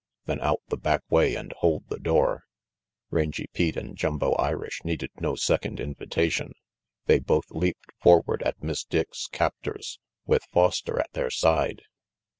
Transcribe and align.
Then 0.25 0.41
out 0.41 0.61
the 0.69 0.77
back 0.77 1.03
way 1.11 1.35
and 1.35 1.53
hold 1.59 1.87
the 1.89 1.99
door." 1.99 2.45
Rangy 3.11 3.45
Pete 3.53 3.77
and 3.77 3.95
Jumbo 3.95 4.31
Irish 4.33 4.83
needed 4.83 5.11
no 5.19 5.35
second 5.35 5.79
invitation. 5.79 6.53
They 7.05 7.19
both 7.19 7.51
leaped 7.51 7.91
forward 8.01 8.41
at 8.41 8.63
Miss 8.63 8.83
Dick's 8.83 9.27
captors, 9.27 9.99
with 10.25 10.43
Foster 10.45 10.99
at 10.99 11.11
their 11.11 11.29
side. 11.29 11.83